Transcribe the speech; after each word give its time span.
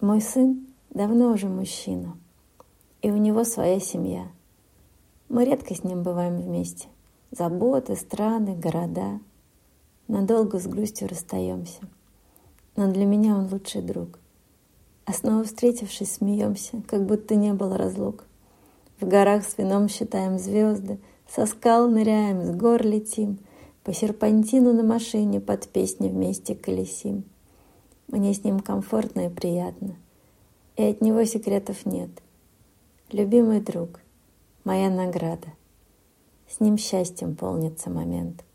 Мой 0.00 0.20
сын 0.20 0.66
давно 0.90 1.32
уже 1.32 1.48
мужчина, 1.48 2.18
и 3.00 3.10
у 3.10 3.16
него 3.16 3.44
своя 3.44 3.80
семья. 3.80 4.28
Мы 5.30 5.46
редко 5.46 5.74
с 5.74 5.84
ним 5.84 6.02
бываем 6.02 6.36
вместе. 6.36 6.88
Заботы, 7.30 7.96
страны, 7.96 8.54
города. 8.54 9.20
Надолго 10.06 10.58
с 10.58 10.66
грустью 10.66 11.08
расстаемся. 11.08 11.80
Но 12.76 12.92
для 12.92 13.06
меня 13.06 13.36
он 13.36 13.48
лучший 13.50 13.80
друг. 13.80 14.18
А 15.06 15.14
снова 15.14 15.44
встретившись, 15.44 16.12
смеемся, 16.12 16.82
как 16.86 17.06
будто 17.06 17.34
не 17.34 17.54
было 17.54 17.78
разлук. 17.78 18.24
В 19.00 19.08
горах 19.08 19.44
с 19.46 19.56
вином 19.56 19.88
считаем 19.88 20.38
звезды, 20.38 20.98
со 21.26 21.46
скал 21.46 21.88
ныряем, 21.88 22.44
с 22.44 22.50
гор 22.54 22.84
летим, 22.84 23.38
по 23.82 23.94
серпантину 23.94 24.74
на 24.74 24.82
машине 24.82 25.40
под 25.40 25.66
песни 25.68 26.08
вместе 26.08 26.54
колесим. 26.54 27.24
Мне 28.08 28.32
с 28.32 28.44
ним 28.44 28.60
комфортно 28.60 29.26
и 29.26 29.28
приятно, 29.28 29.96
и 30.76 30.84
от 30.84 31.00
него 31.00 31.24
секретов 31.24 31.84
нет. 31.84 32.10
Любимый 33.10 33.60
друг— 33.60 34.00
моя 34.64 34.90
награда. 34.90 35.48
С 36.48 36.60
ним 36.60 36.78
счастьем 36.78 37.34
полнится 37.34 37.90
момент. 37.90 38.45